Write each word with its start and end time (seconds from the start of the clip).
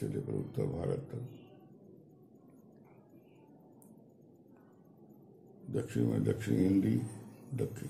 से 0.00 0.08
लेकर 0.08 0.32
उत्तर 0.32 0.66
भारत 0.66 1.08
तक। 1.12 1.32
दक्षिण 5.76 6.06
में 6.06 6.24
दक्षिण 6.24 6.56
हिंदी, 6.56 6.96
दक्षिण 7.54 7.88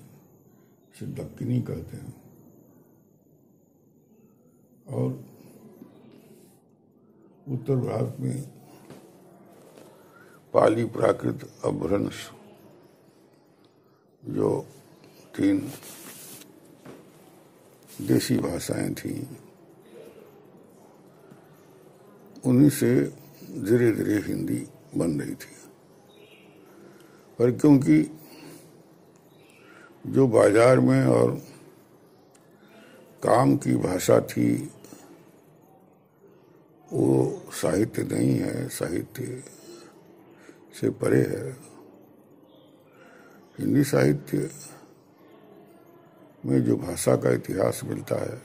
से 0.99 1.05
दक्षिणी 1.05 1.61
कहते 1.61 1.97
हैं। 1.97 2.27
और 4.87 5.11
उत्तर 7.49 7.75
भारत 7.75 8.17
में 8.19 8.47
पाली 10.53 10.85
प्राकृत 10.85 11.53
अभ्रंश, 11.65 12.31
जो 14.25 14.65
तीन 15.35 15.59
देसी 18.01 18.37
भाषाएँ 18.37 18.93
थी। 18.93 19.27
उन्हीं 22.47 22.69
से 22.69 22.93
धीरे 23.67 23.91
धीरे 23.91 24.17
हिंदी 24.27 24.59
बन 24.95 25.19
रही 25.21 25.35
थी। 25.35 25.55
पर 27.39 27.51
क्योंकि 27.51 27.97
जो 30.07 30.27
बाज़ार 30.27 30.79
में 30.79 31.03
और 31.05 31.31
काम 33.23 33.55
की 33.57 33.75
भाषा 33.75 34.19
थी, 34.21 34.49
वो 36.87 37.43
साहित्य 37.53 38.03
नहीं 38.03 38.35
है, 38.35 38.67
साहित्य 38.69 39.43
से 40.79 40.89
परे 40.89 41.21
है। 41.21 41.51
हिंदी 43.59 43.83
साहित्य 43.83 44.49
में 46.45 46.63
जो 46.63 46.75
भाषा 46.77 47.15
का 47.15 47.31
इतिहास 47.31 47.81
मिलता 47.85 48.15
है, 48.15 48.41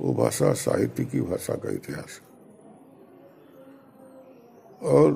वो 0.00 0.14
भाषा 0.14 0.52
साहित्य 0.52 1.04
की 1.04 1.20
भाषा 1.20 1.54
का 1.54 1.70
इतिहास 1.70 2.20
है। 2.20 2.25
और 4.82 5.14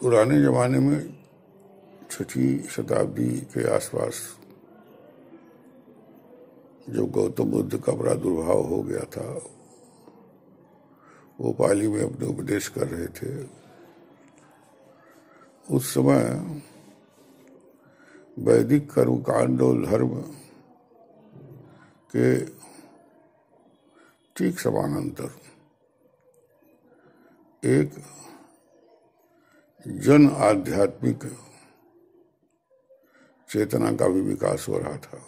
पुराने 0.00 0.42
जमाने 0.42 0.78
में 0.78 1.24
छठी 2.10 2.58
शताब्दी 2.58 3.40
के 3.40 3.74
आसपास 3.74 4.38
जो 6.90 7.06
गौतम 7.06 7.44
बुद्ध 7.44 7.80
का 7.80 7.92
प्रादुर्भाव 7.92 8.62
हो 8.62 8.82
गया 8.82 9.00
था, 9.00 9.42
वो 11.40 11.52
पाली 11.52 11.88
में 11.88 12.02
अपने 12.02 12.26
उपदेश 12.26 12.68
कर 12.68 12.88
रहे 12.88 13.06
थे। 13.06 13.48
उस 15.70 15.94
समय 15.94 16.22
वैदिक 18.38 18.90
कर्मकांड 18.92 19.62
और 19.62 19.86
धर्म 19.86 20.08
के 22.16 22.44
ठीक 24.36 24.60
समानांतर 24.60 25.30
एक 27.64 27.92
जन 29.86 30.30
आध्यात्मिक 30.30 31.24
चेतना 33.50 33.92
का 33.92 34.08
भी 34.08 34.20
विकास 34.20 34.68
हो 34.68 34.78
रहा 34.78 34.96
था। 34.96 35.18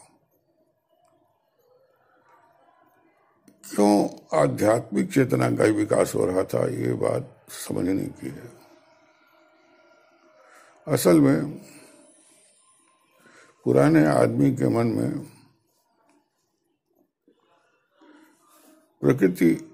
क्यों 3.74 4.08
आध्यात्मिक 4.38 5.12
चेतना 5.12 5.50
का 5.50 5.64
ही 5.64 5.70
विकास 5.70 6.14
हो 6.14 6.26
रहा 6.26 6.42
था, 6.42 6.66
ये 6.66 6.92
बात 6.92 7.46
समझने 7.48 8.04
की 8.04 8.28
है। 8.28 8.52
असल 10.88 11.20
में, 11.20 11.58
पुराने 13.64 14.06
आदमी 14.06 14.50
के 14.50 14.68
मन 14.68 14.86
में 14.86 15.18
प्रकृति 19.00 19.73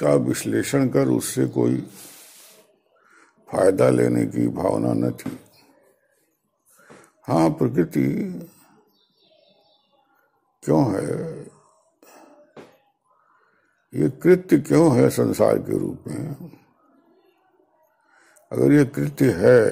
का 0.00 0.14
विश्लेषण 0.14 0.88
कर 0.88 1.08
उससे 1.08 1.46
कोई 1.46 1.76
फ़ायदा 3.52 3.90
लेने 3.90 4.26
की 4.26 4.48
भावना 4.48 4.92
न 4.92 5.10
थी। 5.12 5.38
हाँ 7.28 7.50
प्रकृति 7.50 8.06
क्यों 10.62 10.94
है? 10.94 11.40
ये 13.94 14.08
कृत्य 14.10 14.58
क्यों 14.58 14.96
है 14.96 15.10
संसार 15.10 15.58
के 15.58 15.78
रूप 15.78 16.04
में? 16.06 16.34
अगर 18.52 18.72
ये 18.72 18.84
कृत्य 18.84 19.30
है, 19.30 19.66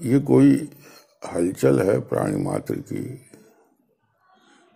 ये 0.00 0.18
कोई 0.20 0.72
हलचल 1.32 1.80
है? 1.82 2.00
प्राणी 2.00 2.36
मात्र 2.36 2.74
की 2.74 3.30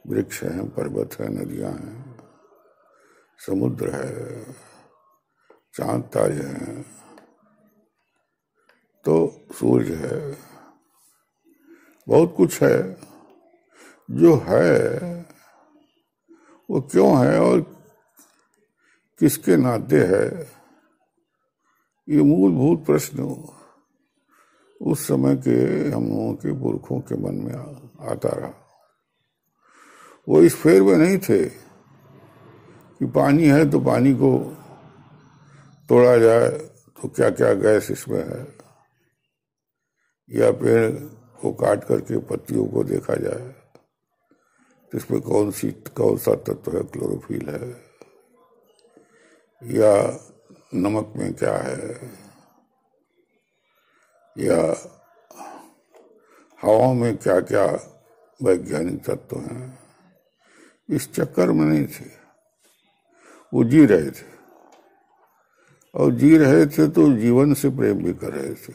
वृक्ष 0.06 0.42
हैं, 0.42 0.68
पर्वत 0.68 1.20
है, 1.20 1.28
नदियाँ 1.28 1.72
हैं। 1.72 2.09
समुद्र 3.40 3.90
है, 3.90 4.42
चाँद 5.74 6.02
तारे 6.14 6.34
हैं 6.34 6.82
तो 9.04 9.14
सूर्य 9.52 9.94
है, 9.96 10.18
बहुत 12.06 12.34
कुछ 12.36 12.62
है, 12.62 12.76
जो 14.08 14.34
है, 14.46 14.74
वो 16.70 16.80
क्यों 16.80 17.10
है 17.18 17.38
और 17.40 17.60
किसके 19.20 19.56
नाते 19.56 20.00
है, 20.06 20.26
ये 22.08 22.22
मूलभूत 22.22 22.84
प्रश्न 22.86 23.22
उस 24.80 25.06
समय 25.06 25.36
के 25.36 25.56
हम 25.90 26.08
लोगों 26.08 26.34
के 26.34 26.52
पुरखों 26.60 27.00
के 27.00 27.14
मन 27.14 27.34
में 27.44 27.54
आता 28.10 28.28
रहा। 28.28 28.52
वो 30.28 30.42
इस 30.42 30.54
फेर 30.56 30.82
में 30.82 30.96
नहीं 30.96 31.18
थे। 31.18 31.69
कि 33.00 33.06
पानी 33.06 33.46
है 33.48 33.70
तो 33.70 33.80
पानी 33.80 34.12
को 34.12 34.38
तोड़ा 35.88 36.16
जाए 36.16 36.48
तो 37.02 37.08
क्या 37.08 37.30
क्या 37.30 37.54
गैस 37.54 37.90
इसमें 37.90 38.24
है? 38.28 38.46
या 40.30 40.50
पेड़ 40.52 40.90
को 41.40 41.52
काट 41.52 41.84
करके 41.84 42.18
पत्तियों 42.18 42.66
को 42.66 42.84
देखा 42.84 43.14
जाए 43.14 43.48
तो 44.92 44.98
इसमें 44.98 45.20
कौन 45.20 45.50
सी 45.50 45.72
कौन 45.72 46.16
सा 46.16 46.34
तत्व 46.34 46.76
है? 46.76 46.82
क्लोरोफिल 46.82 47.48
है। 47.48 47.70
या 49.62 49.94
नमक 50.74 51.12
में 51.16 51.34
क्या 51.34 51.56
है? 51.56 52.12
या 54.38 54.62
हवा 56.62 56.92
में 56.92 57.16
क्या 57.16 57.40
क्या 57.40 57.66
वैज्ञानिक 58.42 59.04
तत्व 59.04 59.40
हैं? 59.40 59.78
इस 60.90 61.14
चक्कर 61.14 61.52
में 61.52 61.66
नहीं 61.66 61.86
थे। 61.86 62.19
वो 63.52 63.64
जी 63.64 63.84
रहे 63.86 64.10
थे। 64.10 64.28
और 65.94 66.12
जी 66.12 66.36
रहे 66.38 66.66
थे 66.66 66.86
तो 66.88 67.12
जीवन 67.12 67.54
से 67.54 67.68
प्रेम 67.70 68.02
भी 68.04 68.12
कर 68.14 68.32
रहे 68.32 68.54
थे। 68.54 68.72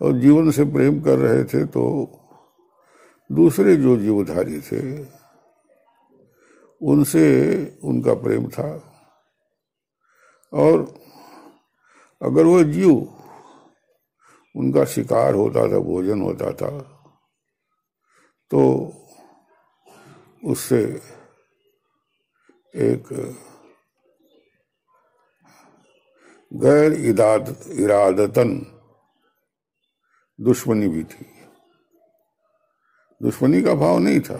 और 0.00 0.12
जीवन 0.18 0.50
से 0.50 0.64
प्रेम 0.64 1.00
कर 1.02 1.18
रहे 1.18 1.44
थे 1.44 1.64
तो 1.66 1.82
दूसरे 3.30 3.76
जो 3.76 3.96
जीवधारी 3.96 4.60
थे, 4.60 4.80
उनसे 6.80 7.24
उनका 7.84 8.14
प्रेम 8.14 8.48
था। 8.48 8.68
और 10.52 10.80
अगर 12.20 12.44
वो 12.44 12.62
जीव 12.64 12.94
उनका 14.54 14.84
शिकार 14.84 15.34
होता 15.34 15.62
था, 15.62 15.78
भोजन 15.80 16.20
होता 16.20 16.52
था 16.52 16.70
तो 18.50 18.60
उससे 20.44 20.82
एक 22.76 23.04
गैर 26.52 26.92
इराद 26.92 27.56
इरादतन 27.68 28.60
दुश्मनी 30.40 30.88
भी 30.88 31.04
थी। 31.04 31.26
दुश्मनी 33.22 33.62
का 33.62 33.74
भाव 33.74 33.98
नहीं 33.98 34.20
था। 34.20 34.36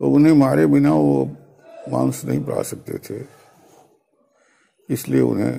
तो 0.00 0.10
उन्हें 0.10 0.32
मारे 0.32 0.66
बिना 0.66 0.94
वो 0.94 1.26
मांस 1.92 2.24
नहीं 2.24 2.40
पा 2.40 2.62
सकते 2.62 2.98
थे। 2.98 3.26
इसलिए 4.90 5.20
उन्हें 5.20 5.52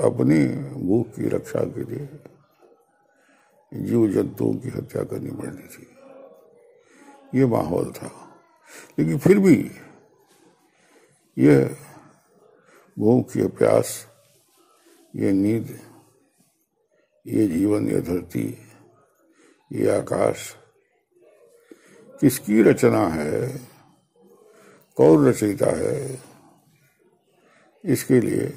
अपनी 0.00 0.48
भूख 0.86 1.06
की 1.06 1.28
रक्षा 1.28 1.60
के 1.60 1.84
लिए 1.84 2.08
जीव 3.74 4.08
जंतुओं 4.08 4.54
की 4.54 4.68
हत्या 4.68 5.04
करनी 5.04 5.30
पड़ती 5.30 5.68
थी। 5.68 5.86
ये 7.38 7.46
माहौल 7.46 7.92
था। 7.92 8.38
लेकिन 8.98 9.18
फिर 9.18 9.38
भी 9.38 9.70
यह 11.36 11.76
भूख 12.96 13.36
ये 13.36 13.46
प्यास 13.48 14.06
ये 15.16 15.32
नींद, 15.32 15.68
ये 17.26 17.46
जीवन, 17.48 17.88
ये 17.88 18.00
धरती, 18.00 18.46
ये 19.70 19.90
आकाश, 19.90 20.56
किसकी 22.20 22.62
रचना 22.62 23.06
है, 23.08 23.48
कौन 24.96 25.26
रचयिता 25.28 25.70
है, 25.76 26.18
इसके 27.84 28.20
लिए 28.20 28.52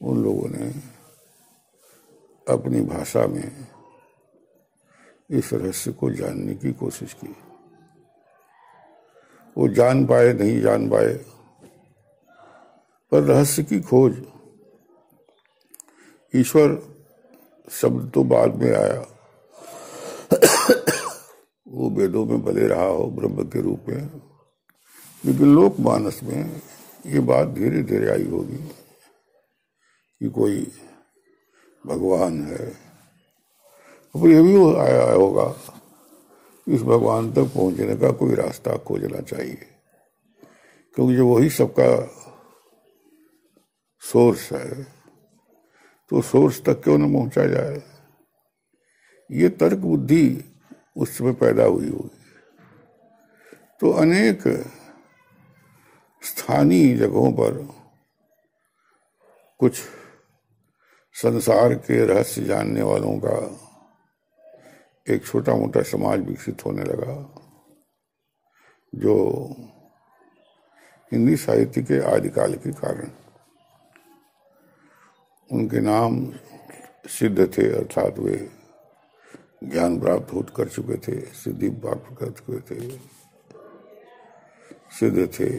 उन 0.00 0.22
लोगों 0.24 0.48
ने 0.48 0.68
अपनी 2.46 2.80
भाषा 2.80 3.26
में 3.26 3.66
इस 5.30 5.52
रहस्य 5.52 5.92
को 5.92 6.10
जानने 6.10 6.54
की 6.54 6.72
कोशिश 6.72 7.12
की। 7.12 7.34
वो 9.56 9.68
जान 9.68 10.06
पाए, 10.06 10.32
नहीं 10.32 10.60
जान 10.60 10.88
पाए। 10.90 11.12
पर 13.12 13.22
रहस्य 13.22 13.62
की 13.62 13.80
खोज, 13.80 14.22
ईश्वर 16.34 16.96
शब्द 17.70 18.10
तो 18.14 18.24
बाद 18.24 18.54
में 18.54 18.70
आया। 18.72 19.00
वो 21.68 21.90
वेदों 21.90 22.24
में 22.26 22.42
भले 22.44 22.66
रहा 22.66 22.84
हो, 22.84 23.06
ब्रह्म 23.06 23.44
के 23.44 23.60
रूप 23.60 23.84
में। 23.88 24.02
लेकिन 25.24 25.54
लोक 25.54 25.80
मानस 25.80 26.20
में 26.22 26.62
ये 27.06 27.20
बात 27.20 27.48
धीरे 27.48 27.82
धीरे 27.82 28.10
आई 28.10 28.24
होगी 28.24 28.56
कि 30.20 30.28
कोई 30.28 30.72
भगवान 31.86 32.42
है। 32.42 32.66
अब 34.14 34.26
ये 34.26 34.42
भी 34.42 34.56
आया 34.76 35.12
होगा। 35.12 35.54
इस 36.68 36.82
भगवान 36.82 37.32
तक 37.32 37.52
पहुँचने 37.54 37.96
का 37.96 38.10
कोई 38.10 38.34
रास्ता 38.34 38.76
खोजना 38.76 39.20
चाहिए। 39.20 39.66
क्योंकि 40.94 41.16
जो 41.16 41.26
वही 41.28 41.50
सबका 41.50 41.90
सोर्स 44.02 44.52
है 44.52 44.82
तो 46.10 46.22
सोर्स 46.22 46.62
तक 46.64 46.82
क्यों 46.82 46.98
न 46.98 47.12
पहुँचा 47.12 47.46
जाए? 47.46 47.82
ये 49.30 49.48
तर्क 49.48 49.78
बुद्धि 49.78 50.44
उस 50.96 51.18
समय 51.18 51.32
पैदा 51.32 51.64
हुई 51.64 51.88
होगी। 51.90 52.22
तो 53.80 53.90
अनेक 53.92 54.42
स्थानीय 56.22 56.96
जगहों 56.96 57.32
पर 57.32 57.52
कुछ 59.58 59.78
संसार 61.14 61.74
के 61.74 62.04
रहस्य 62.06 62.44
जानने 62.44 62.82
वालों 62.82 63.18
का 63.18 63.36
एक 65.06 65.26
छोटा 65.26 65.54
मोटा 65.54 65.82
समाज 65.82 66.20
विकसित 66.26 66.64
होने 66.66 66.84
लगा, 66.84 67.14
जो 68.92 69.14
हिंदी 71.12 71.36
साहित्य 71.36 71.82
के 71.82 72.00
आदिकाल 72.12 72.54
के 72.56 72.72
कारण 72.72 73.10
उनके 75.50 75.80
नाम 75.80 76.12
सिद्ध 77.08 77.38
थे, 77.48 77.66
अर्थात 77.78 78.18
वे 78.18 78.36
ज्ञान 79.64 79.98
प्राप्त 80.00 80.32
हो 80.32 80.42
कर 80.56 80.68
चुके 80.68 80.96
थे, 80.98 81.20
सिद्धि 81.34 81.68
प्राप्त 81.70 82.16
कर 82.18 82.30
चुके 82.32 82.60
थे, 82.68 82.98
सिद्ध 84.90 85.26
थे, 85.38 85.50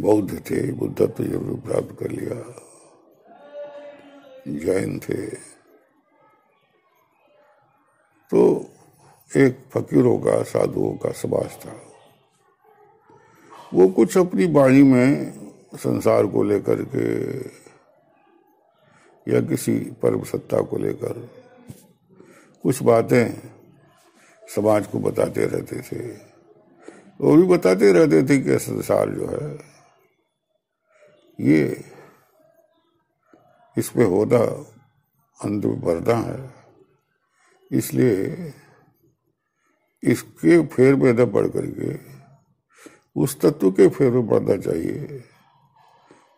बौद्ध 0.00 0.40
थे, 0.50 0.60
बुद्धत्व 0.72 1.24
ज़रूर 1.24 1.60
प्राप्त 1.60 1.96
कर 2.00 2.10
लिया, 2.10 2.42
जैन 4.64 4.98
थे। 4.98 5.55
तो 8.30 8.40
एक 9.30 9.58
फकीरों 9.70 10.18
का, 10.18 10.42
साधुओं 10.42 10.92
का 10.96 11.10
समाज 11.12 11.50
था। 11.64 11.74
वो 13.74 13.88
कुछ 13.88 14.16
अपनी 14.18 14.46
बाणी 14.46 14.82
में 14.82 15.32
संसार 15.76 16.26
को 16.26 16.42
लेकर 16.42 16.82
के 16.94 17.06
या 19.26 19.40
किसी 19.40 19.78
परम 20.02 20.22
सत्ता 20.22 20.60
को 20.60 20.76
लेकर 20.78 21.18
कुछ 22.64 22.82
बातें 22.82 23.26
समाज 24.54 24.86
को 24.86 24.98
बताते 24.98 25.46
रहते 25.46 25.80
थे 25.82 26.00
वो 27.20 27.36
भी 27.36 27.42
बताते 27.46 27.92
रहते 27.92 28.22
थे 28.22 28.38
कि 28.38 28.58
संसार 28.58 29.10
जो 29.10 29.26
है, 29.26 29.58
ये 31.40 31.84
इसमें 33.76 34.04
होना 34.04 34.38
अंत 35.40 35.64
में 35.64 35.80
बढ़ना 35.80 36.14
है। 36.14 36.65
इसलिए 37.72 38.54
इसके 40.02 40.66
फेर 40.66 40.96
में 40.96 41.12
न 41.12 41.32
पढ़ 41.32 41.48
करके 41.48 42.16
उस 43.16 43.40
तत्व 43.40 43.70
के 43.70 43.88
फेर 43.88 44.12
में 44.12 44.28
पढ़ना 44.28 44.56
चाहिए 44.56 45.24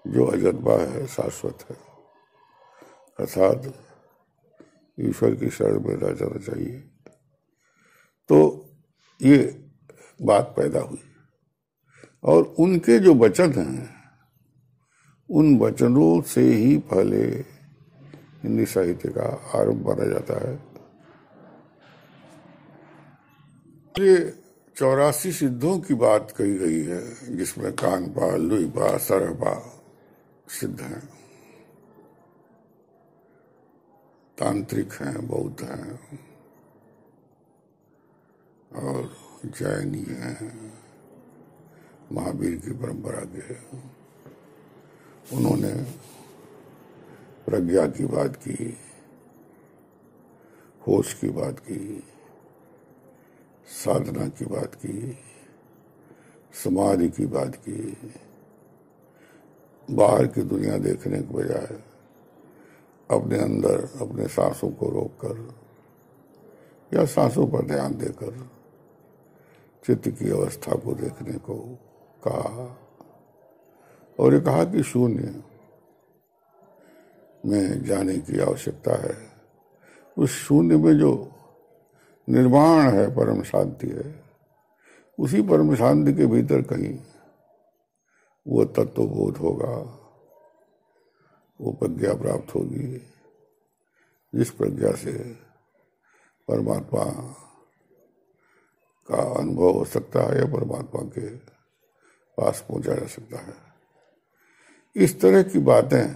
जो 0.06 0.26
अजन्मा 0.26 0.72
है, 0.72 1.06
शाश्वत 1.06 1.58
है। 1.70 1.76
अर्थात 3.20 3.84
ईश्वर 5.00 5.34
की 5.34 5.50
शरण 5.50 5.80
में 5.80 5.94
रह 5.94 6.12
जाना 6.12 6.38
चाहिए। 6.38 6.90
तो 8.28 8.68
ये 9.22 9.68
बात 10.22 10.54
पैदा 10.56 10.80
हुई। 10.80 11.02
और 12.24 12.42
उनके 12.42 12.98
जो 12.98 13.14
वचन 13.14 13.52
हैं, 13.52 13.94
उन 15.30 15.58
वचनों 15.58 16.22
से 16.22 16.40
ही 16.40 16.78
पहले 16.78 17.22
हिंदी 18.42 18.66
साहित्य 18.66 19.08
का 19.08 19.58
आरंभ 19.58 19.88
माना 19.88 20.04
जाता 20.04 20.48
है। 20.48 20.67
ये 23.96 24.34
चौरासी 24.76 25.32
सिद्धों 25.32 25.78
की 25.78 25.94
बात 25.94 26.30
कही 26.30 26.54
गई 26.58 26.82
है, 26.82 27.36
जिसमें 27.36 27.72
कानपा, 27.72 28.36
लुईपा, 28.36 28.96
सरपा 28.96 29.82
सिद्ध 30.48 30.80
हैं। 30.80 31.08
तांत्रिक 34.38 34.92
हैं, 34.92 35.26
बौद्ध 35.28 35.64
हैं, 35.64 35.98
और 38.76 39.16
जैनी 39.44 40.04
हैं, 40.08 40.72
महावीर 42.12 42.56
की 42.56 42.70
परंपरा 42.70 43.24
के 43.24 43.54
उन्होंने 45.36 45.74
प्रज्ञा 47.46 47.86
की 47.86 48.06
बात 48.06 48.36
की, 48.36 48.76
होश 50.86 51.14
की 51.14 51.28
बात 51.28 51.58
की 51.58 52.04
साधना 53.68 54.28
की 54.28 54.44
बात 54.44 54.74
की, 54.74 55.18
समाधि 56.52 57.08
की 57.08 57.26
बात 57.26 57.56
की, 57.56 57.96
बाहर 59.90 60.26
की 60.26 60.42
दुनिया 60.42 60.78
देखने 60.78 61.18
के 61.18 61.34
बजाय 61.34 61.66
अपने 63.10 63.38
अंदर, 63.38 63.84
अपने 64.00 64.28
सांसों 64.28 64.70
को 64.70 64.88
रोककर 64.88 65.54
या 66.94 67.04
सांसों 67.04 67.46
पर 67.46 67.66
ध्यान 67.66 67.94
देकर 67.94 68.50
चित्त 69.86 70.08
की 70.08 70.30
अवस्था 70.30 70.74
को 70.74 70.94
देखने 70.94 71.38
को 71.38 71.58
कहा। 72.24 72.78
और 74.20 74.34
ये 74.34 74.40
कहा 74.40 74.64
कि 74.64 74.82
शून्य 74.82 75.42
में 77.46 77.84
जाने 77.84 78.18
की 78.18 78.40
आवश्यकता 78.40 79.02
है। 79.02 79.30
उस 80.18 80.30
शून्य 80.30 80.76
में 80.76 80.98
जो 80.98 81.32
निर्माण 82.28 82.90
है, 82.90 83.16
परम 83.16 83.42
शांति 83.42 83.88
है। 83.88 84.24
उसी 85.18 85.42
परम 85.42 85.74
शांति 85.74 86.12
के 86.14 86.26
भीतर 86.26 86.62
कहीं 86.62 86.98
वो 88.46 88.64
तत्वबोध 88.64 89.36
होगा, 89.36 89.74
वो 91.60 91.72
प्रज्ञा 91.72 92.14
प्राप्त 92.14 92.54
होगी, 92.54 92.98
जिस 94.34 94.50
प्रज्ञा 94.50 94.92
से 94.92 95.12
परमात्मा 96.48 97.04
का 99.08 99.22
अनुभव 99.40 99.72
हो 99.72 99.84
सकता 99.84 100.20
है 100.20 100.38
या 100.38 100.44
परमात्मा 100.44 101.02
के 101.02 101.28
पास 102.38 102.64
पहुँचा 102.68 102.94
जा 102.94 103.06
सकता 103.06 103.38
है। 103.38 103.54
इस 104.96 105.20
तरह 105.20 105.42
की 105.42 105.58
बातें 105.58 106.14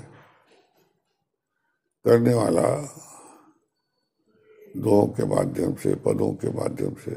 करने 2.05 2.35
वाला 2.35 2.69
दोहों 4.77 5.07
के 5.07 5.25
माध्यम 5.25 5.75
से, 5.75 5.95
पदों 5.95 6.33
के 6.35 6.51
माध्यम 6.51 6.95
से, 6.95 7.15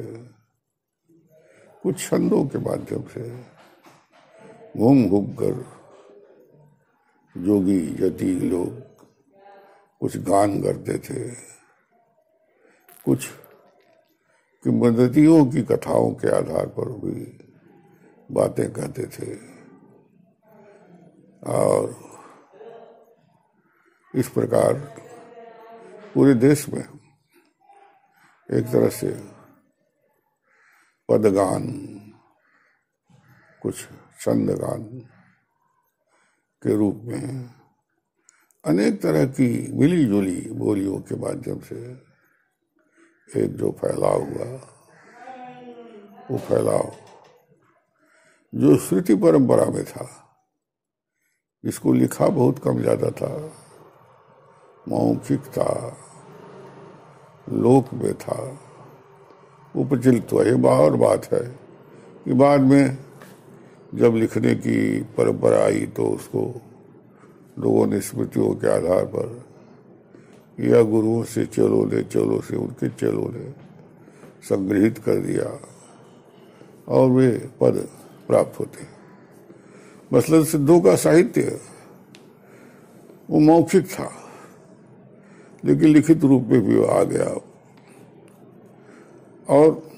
कुछ 1.83 1.99
छंदों 1.99 2.43
के 2.45 2.59
माध्यम 2.59 3.03
से 3.07 3.29
घूम 4.77 5.07
घूम 5.09 5.25
कर 5.33 5.63
जोगी 7.35 7.79
यति 7.99 8.31
लोग 8.49 8.81
कुछ 10.01 10.17
गान 10.17 10.61
करते 10.61 10.97
थे, 10.97 11.29
कुछ 13.05 13.27
किंवदंतियों 14.65 15.45
की 15.45 15.61
कथाओं 15.61 16.11
के 16.11 16.27
आधार 16.27 16.67
पर 16.67 16.89
भी 16.99 17.21
बातें 18.29 18.71
कहते 18.73 19.05
थे। 19.05 19.35
और 21.47 21.95
इस 24.13 24.29
प्रकार 24.29 24.73
पूरे 26.13 26.33
देश 26.33 26.67
में 26.69 26.83
एक 28.49 28.65
तरह 28.65 28.89
से 28.89 29.09
पदगान, 31.09 31.63
कुछ 33.61 33.75
छंदगान 34.21 34.83
के 36.63 36.75
रूप 36.75 37.01
में 37.03 37.49
अनेक 38.63 39.01
तरह 39.01 39.25
की 39.37 39.47
मिली 39.73 40.05
जुली 40.05 40.39
बोलियों 40.51 40.99
के 41.01 41.15
माध्यम 41.15 41.59
से 41.59 41.79
एक 43.29 43.55
जो 43.57 43.71
फैलाव 43.81 44.21
हुआ, 44.23 44.49
वो 46.29 46.37
फैलाव 46.37 46.91
जो 48.53 48.77
श्रुति 48.77 49.15
परंपरा 49.15 49.65
में 49.65 49.83
था 49.85 50.07
इसको 51.63 51.93
लिखा 51.93 52.27
बहुत 52.29 52.59
कम 52.59 52.81
ज़्यादा 52.81 53.09
था, 53.11 53.33
मौखिक 54.87 55.45
था 55.57 55.71
लोक 57.49 57.93
में 57.93 58.13
था। 58.13 58.59
उपचलित 59.75 60.33
हुआ 60.33 60.43
ये 60.43 60.67
और 60.67 60.95
बात 60.95 61.33
है। 61.33 61.65
कि 62.25 62.33
बाद 62.33 62.61
में 62.61 62.97
जब 63.95 64.15
लिखने 64.15 64.55
की 64.55 65.01
परंपरा 65.01 65.65
आई 65.65 65.85
तो 65.85 66.05
उसको 66.05 66.61
लोगों 67.59 67.87
ने 67.87 68.01
स्मृतियों 68.01 68.55
के 68.55 68.67
आधार 68.67 69.05
पर 69.05 69.45
या 70.59 70.81
गुरुओं 70.81 71.23
से 71.23 71.45
चलो 71.45 71.85
ले, 71.85 72.03
चलो 72.03 72.41
से 72.41 72.55
उनके 72.55 72.89
चलो 72.89 73.29
ले 73.29 73.51
संग्रहित 74.43 74.97
कर 74.97 75.15
दिया 75.15 75.59
और 76.87 77.09
वे 77.09 77.49
पद 77.61 77.89
प्राप्त 78.27 78.59
होते 78.59 78.83
मसलन 80.13 80.43
सिद्धों 80.43 80.81
का 80.81 80.95
साहित्य 80.95 81.61
वो 83.29 83.39
मौखिक 83.39 83.85
था। 83.85 84.24
लेकिन 85.65 85.89
लिखित 85.89 86.23
रूप 86.23 86.43
में 86.43 86.61
भी 86.61 86.85
आ 86.85 87.03
गया। 87.03 87.41
और 89.49 89.91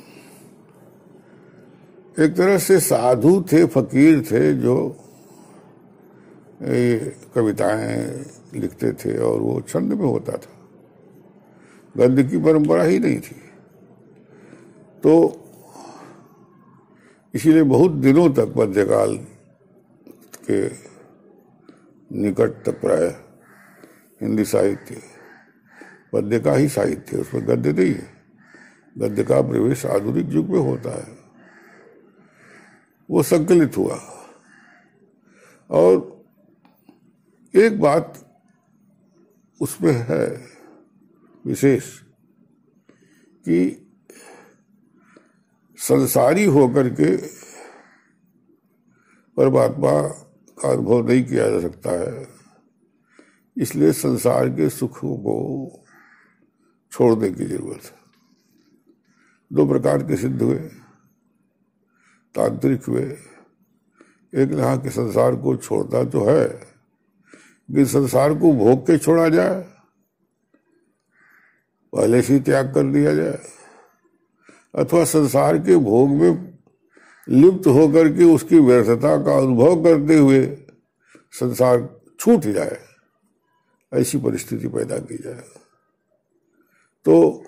एक 2.19 2.35
तरह 2.35 2.57
से 2.57 2.79
साधु 2.79 3.45
थे, 3.51 3.65
फकीर 3.65 4.21
थे, 4.31 4.53
जो 4.53 4.95
ये 6.63 7.15
कविताएँ 7.35 8.25
लिखते 8.53 8.91
थे 8.91 9.17
और 9.17 9.39
वो 9.39 9.61
छंद 9.61 9.93
में 9.93 10.05
होता 10.05 10.33
था। 10.33 10.53
गद्य 11.97 12.23
की 12.23 12.37
परंपरा 12.37 12.83
ही 12.83 12.99
नहीं 12.99 13.19
थी। 13.19 13.35
तो 15.03 15.43
इसीलिए 17.33 17.63
बहुत 17.63 17.91
दिनों 17.91 18.29
तक 18.29 18.53
मध्यकाल 18.57 19.17
के 20.51 20.67
निकट 22.17 22.63
तक 22.65 22.81
प्राय 22.81 23.07
हिंदी 24.21 24.45
साहित्य 24.45 25.16
पद्य 26.17 26.39
का 26.39 26.53
ही 26.53 26.69
साहित्य 26.69 27.15
है, 27.15 27.21
उसमें 27.21 27.47
गद्य 27.47 27.73
नहीं 27.73 27.93
है। 27.93 28.17
गद्य 28.97 29.23
का 29.23 29.41
प्रवेश 29.41 29.85
आधुनिक 29.85 30.25
युग 30.29 30.49
में 30.49 30.59
होता 30.59 30.97
है। 30.97 31.17
वो 33.09 33.23
संकलित 33.23 33.77
हुआ। 33.77 33.99
और 35.69 36.17
एक 37.55 37.81
बात 37.81 38.37
उसमें 39.61 39.93
है 39.93 40.47
विशेष 41.45 41.99
कि 43.45 43.83
संसारी 45.77 46.45
होकर 46.45 46.89
के 46.89 47.17
परमात्मा 49.37 50.07
का 50.61 50.71
अनुभव 50.71 51.07
नहीं 51.07 51.25
किया 51.25 51.49
जा 51.49 51.59
सकता 51.59 51.89
है। 51.89 52.27
इसलिए 53.57 53.91
संसार 53.91 54.49
के 54.49 54.69
सुखों 54.69 55.17
को 55.17 55.65
छोड़ने 56.91 57.29
की 57.31 57.45
ज़रूरत 57.45 57.83
है। 57.83 57.95
दो 59.51 59.65
प्रकार 59.67 60.03
के 60.03 60.15
सिद्ध 60.17 60.41
हुए, 60.41 60.57
तांत्रिक 62.35 62.83
हुए। 62.83 63.03
एक 64.33 64.51
यहाँ 64.51 64.77
के 64.77 64.89
संसार 64.89 65.35
को 65.35 65.55
छोड़ना 65.57 66.03
तो 66.05 66.23
है, 66.25 66.47
कि 67.69 67.85
संसार 67.87 68.33
को 68.33 68.51
भोग 68.55 68.85
के 68.87 68.97
छोड़ा 68.97 69.27
जाए, 69.29 69.61
पहले 71.93 72.21
से 72.21 72.39
त्याग 72.39 72.73
कर 72.73 72.91
दिया 72.91 73.13
जाए, 73.15 73.39
अथवा 74.73 75.03
संसार 75.05 75.57
के 75.59 75.75
भोग 75.77 76.09
में 76.11 76.57
लिप्त 77.27 77.67
होकर 77.67 78.11
के 78.13 78.23
उसकी 78.25 78.59
व्यर्थता 78.59 79.15
का 79.23 79.37
अनुभव 79.37 79.83
करते 79.83 80.17
हुए 80.17 80.45
संसार 81.33 81.87
छूट 82.19 82.45
जाए, 82.47 82.77
ऐसी 83.91 84.17
परिस्थिति 84.17 84.67
पैदा 84.67 84.97
की 84.99 85.17
जाए। 85.17 85.43
तो 87.05 87.43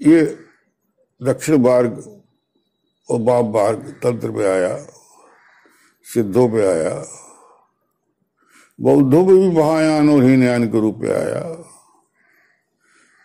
ये 0.00 0.22
दक्षिण 1.20 1.56
मार्ग 1.56 1.98
और 3.08 3.20
वाम 3.20 3.52
मार्ग 3.52 3.88
तंत्र 4.02 4.30
में 4.30 4.46
आया, 4.46 4.76
सिद्धों 6.06 6.48
में 6.48 6.66
आया, 6.66 6.94
बौद्धों 8.78 9.24
में 9.26 9.34
भी 9.34 9.56
महायान 9.56 10.08
और 10.10 10.22
हीनयान 10.24 10.66
के 10.68 10.80
रूप 10.80 10.98
में 10.98 11.10
आया। 11.10 11.42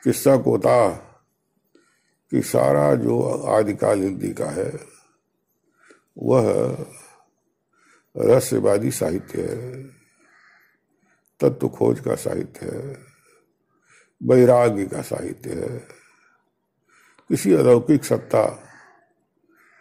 किस्सा 0.04 0.36
को 0.38 0.58
था 0.60 0.90
कि 2.32 2.42
सारा 2.42 2.94
जो 2.96 3.22
आदिकाल 3.56 4.02
हिंदी 4.02 4.34
का 4.34 4.50
है, 4.52 4.72
वह 6.18 6.52
रहस्यवादी 8.16 8.92
साहित्य 8.92 9.42
है 9.42 9.84
तत्व 11.40 11.68
खोज 11.70 12.00
का 12.00 12.16
साहित्य 12.16 12.66
है। 12.66 13.13
वैराग्य 14.24 14.86
का 14.86 15.02
साहित्य 15.02 15.54
है। 15.54 15.80
किसी 17.30 17.54
अलौकिक 17.54 18.06
सत्ता 18.06 18.70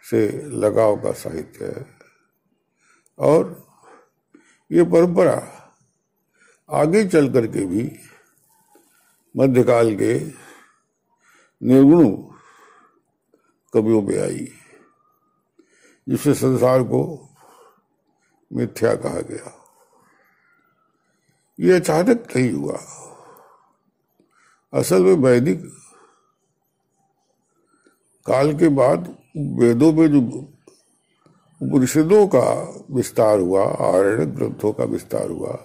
से 0.09 0.41
लगाव 0.49 1.03
का 1.03 1.11
साहित्य 1.11 1.65
है। 1.65 1.97
और 3.19 3.67
ये 4.71 4.83
परंपरा 4.83 5.49
आगे 6.69 7.05
चल 7.05 7.33
करके 7.33 7.65
भी 7.65 7.99
मध्यकाल 9.37 9.95
के 9.95 10.19
निर्गुण 11.63 12.09
कवियों 13.73 14.01
में 14.01 14.21
आई 14.21 14.53
जिससे 16.09 16.33
संसार 16.33 16.83
को 16.83 17.29
मिथ्या 18.53 18.95
कहा 18.95 19.21
गया। 19.21 19.65
ये 21.59 21.73
अचानक 21.73 22.27
नहीं 22.35 22.51
हुआ। 22.51 23.09
असल 24.73 25.03
में 25.03 25.13
वैदिक 25.13 25.63
काल 28.25 28.53
के 28.57 28.67
बाद 28.67 29.17
वेदों 29.37 29.93
में 29.93 30.07
जो 30.07 30.19
उपनिषदों 31.61 32.27
का 32.27 32.45
विस्तार 32.91 33.39
हुआ, 33.39 33.63
आरण्य 33.63 34.25
ग्रंथों 34.25 34.73
का 34.73 34.83
विस्तार 34.83 35.29
हुआ, 35.29 35.59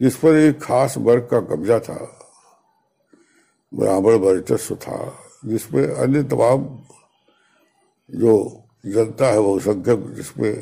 जिस 0.00 0.16
पर 0.16 0.36
एक 0.36 0.62
खास 0.62 0.98
वर्ग 0.98 1.28
का 1.30 1.40
कब्जा 1.40 1.78
था, 1.80 2.18
ब्राह्मण 3.74 4.14
वर्चस्व 4.14 4.74
था, 4.74 5.18
जिसमें 5.44 5.86
अन्य 5.86 6.22
तमाम 6.22 6.64
जो 8.10 8.62
जनता 8.86 9.26
है 9.26 9.38
वो 9.38 9.58
संख्यक 9.58 10.14
जिसमें 10.14 10.60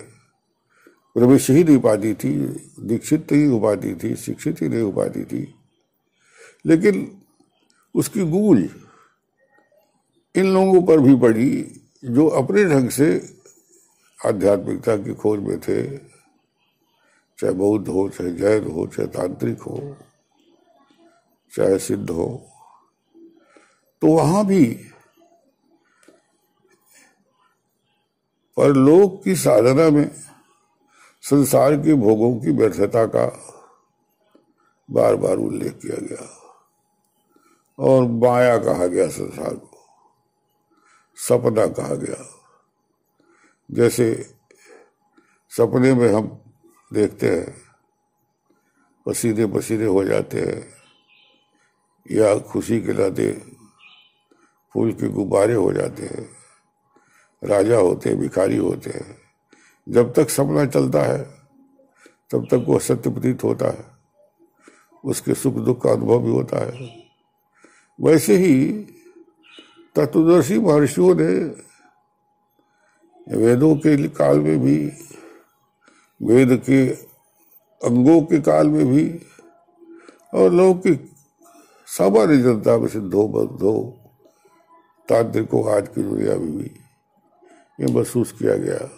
प्रवेश 1.14 1.50
ही 1.50 1.64
नहीं 1.64 1.78
पाती 1.78 2.14
थी, 2.14 2.35
दीक्षित 2.80 3.33
नहीं 3.33 3.47
हो 3.47 3.61
पाती 3.61 3.94
थी, 3.94 4.16
शिक्षित 4.16 4.62
ही 4.62 4.68
नहीं 4.68 4.83
हो 4.83 4.92
पाती 4.92 5.25
थी। 5.25 5.63
लेकिन 6.66 7.23
उसकी 7.94 8.23
गूंज 8.23 8.68
इन 10.35 10.47
लोगों 10.47 10.83
पर 10.83 11.00
भी 11.00 11.14
पड़ी 11.16 11.80
जो 12.04 12.28
अपने 12.28 12.64
ढंग 12.64 12.90
से 12.90 13.09
आध्यात्मिकता 14.26 14.97
की 14.97 15.14
खोज 15.14 15.40
में 15.40 15.61
थे, 15.61 15.97
चाहे 17.38 17.52
बौद्ध 17.52 17.88
हो, 17.88 18.09
चाहे 18.09 18.30
जैन 18.30 18.71
हो, 18.71 18.87
चाहे 18.87 19.09
तांत्रिक 19.09 19.62
हो, 19.62 19.97
चाहे 21.52 21.78
सिद्ध 21.78 22.11
हो। 22.11 22.47
तो 24.02 24.09
वहाँ 24.09 24.47
भी 24.47 24.64
परलोक 28.56 29.23
की 29.25 29.35
साधना 29.35 29.90
में 29.90 30.09
संसार 31.23 31.76
के 31.76 31.94
भोगों 31.94 32.40
की 32.40 32.50
व्यर्थता 32.50 33.06
का 33.06 33.26
बार 34.90 35.16
बार 35.16 35.37
उल्लेख 35.37 35.73
किया 35.73 35.97
गया। 35.97 36.43
और 37.78 38.02
माया 38.02 38.59
कहा 38.59 38.87
गया 38.87 39.09
संसार 39.09 39.54
को। 39.54 39.78
सपना 41.16 41.66
कहा 41.66 41.95
गया। 41.95 42.40
जैसे 43.71 44.35
सपने 45.49 45.95
में 45.95 46.12
हम 46.12 46.40
देखते 46.93 47.31
हैं 47.31 47.62
पसीने 49.07 49.47
पसीने 49.47 49.85
हो 49.85 50.04
जाते 50.04 50.40
हैं, 50.40 50.75
या 52.11 52.38
खुशी 52.38 52.81
के 52.81 52.93
नाते 52.93 53.33
फूल 54.73 54.93
के 54.93 55.09
गुब्बारे 55.09 55.54
हो 55.54 55.73
जाते 55.73 56.02
हैं, 56.02 56.31
राजा 57.45 57.76
होते 57.76 58.11
हैं, 58.11 58.19
भिखारी 58.19 58.57
होते 58.57 58.90
हैं। 58.90 59.19
जब 59.88 60.12
तक 60.12 60.31
सपना 60.31 60.66
चलता 60.66 61.02
है, 61.02 61.25
तब 62.31 62.47
तक 62.50 62.64
वो 62.69 62.78
सत्य 62.78 63.11
प्रतीत 63.11 63.45
होता 63.45 63.66
है। 63.66 63.85
उसके 65.04 65.35
सुख 65.35 65.54
दुख 65.54 65.83
का 65.83 65.90
अनुभव 65.90 66.19
भी 66.19 66.31
होता 66.31 66.64
है। 66.64 67.03
वैसे 67.98 68.36
ही 68.36 68.54
तत्वदर्शी 69.96 70.58
महर्षियों 70.58 71.14
ने 71.14 71.32
वेदों 73.26 73.74
के 73.76 73.96
काल 74.08 74.40
में 74.40 74.58
भी, 74.60 74.78
वेद 76.20 76.50
के 76.66 76.80
अंगों 77.80 78.20
के 78.22 78.40
काल 78.40 78.68
में 78.68 78.86
भी, 78.86 79.04
और 80.34 80.52
लौकिक 80.52 81.10
सामान्य 81.88 82.36
जनता 82.42 82.76
में 82.78 82.88
सिद्धो 82.88 83.26
बद्धो 83.28 83.74
तांत्रिकों 85.08 85.64
आज 85.72 85.88
की 85.88 86.02
दुनिया 86.02 86.36
में 86.36 86.56
भी 86.58 86.70
ये 87.78 87.92
महसूस 87.94 88.32
किया 88.32 88.56
गया, 88.56 88.88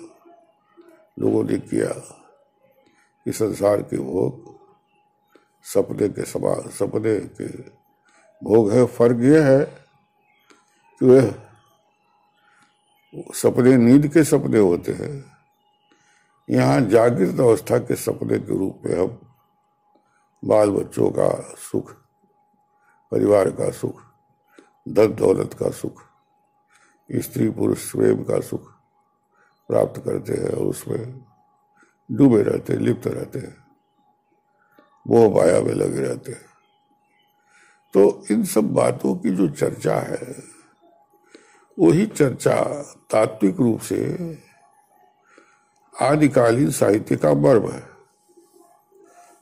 लोगों 1.18 1.44
ने 1.44 1.58
किया 1.60 1.88
कि 3.26 3.32
संसार 3.32 3.82
के 3.82 3.98
भोग 3.98 4.54
सपने 5.64 6.08
के 6.08 6.24
समान, 6.24 6.68
सपने 6.70 7.18
के 7.36 7.46
भोग 8.42 8.70
है, 8.72 8.84
फ़र्क 8.86 9.20
यह 9.22 9.46
है 9.46 9.64
कि 11.00 11.06
वह 11.06 11.34
सपने 13.34 13.76
नींद 13.76 14.06
के 14.08 14.24
सपने 14.24 14.58
होते 14.58 14.92
हैं। 14.92 15.12
यहाँ 16.48 16.80
जागृत 16.80 17.40
अवस्था 17.40 17.78
के 17.78 17.94
सपने 17.96 18.38
के 18.38 18.58
रूप 18.58 18.82
में 18.86 18.94
हम 18.94 19.18
बाल 20.42 20.70
बच्चों 20.70 21.10
का 21.10 21.28
सुख, 21.60 21.92
परिवार 23.12 23.50
का 23.50 23.70
सुख 23.70 24.02
धन 24.88 25.14
दौलत 25.14 25.54
का 25.54 25.70
सुख 25.70 26.02
स्त्री 27.10 27.48
पुरुष 27.50 27.90
प्रेम 27.92 28.22
का 28.24 28.40
सुख 28.40 28.72
प्राप्त 29.70 30.02
करते 30.04 30.32
हैं 30.32 30.50
और 30.50 30.66
उसमें 30.66 31.24
डूबे 32.10 32.42
रहते 32.42 32.72
हैं, 32.72 32.80
लिप्त 32.80 33.06
रहते 33.06 33.38
हैं 33.38 33.56
वो 35.06 35.30
माया 35.30 35.60
में 35.60 35.74
लगे 35.74 36.00
रहते 36.00 36.32
हैं। 36.32 36.45
तो 37.96 38.24
इन 38.30 38.44
सब 38.44 38.60
बातों 38.60 39.16
की 39.16 39.30
जो 39.30 39.48
चर्चा 39.48 39.96
है, 39.96 40.42
वही 41.78 42.06
चर्चा 42.06 42.82
तात्विक 43.10 43.56
रूप 43.56 43.80
से 43.80 44.16
आदिकालीन 46.02 46.70
साहित्य 46.70 47.16
का 47.16 47.34
मर्म 47.34 47.70
है। 47.70 47.88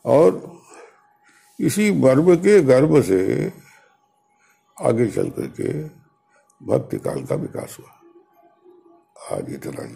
और 0.05 0.59
इसी 1.61 1.93
मर्म 1.93 2.37
के 2.37 2.61
गर्भ 2.61 3.03
से 3.03 3.53
आगे 4.83 5.07
चल 5.07 5.31
करके 5.31 5.85
भक्ति 6.67 6.99
काल 6.99 7.25
का 7.25 7.35
विकास 7.35 7.77
हुआ। 7.81 7.91
आज 9.37 9.53
इतना 9.53 9.85
ही। 9.85 9.93